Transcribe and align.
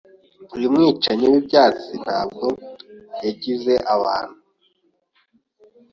Uyu 0.55 0.67
mwicanyi 0.73 1.25
wibyatsi 1.33 1.91
ntabwo 2.03 2.45
yangiza 3.21 3.73
abantu. 3.95 4.39